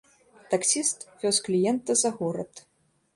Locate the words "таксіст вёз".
0.53-1.39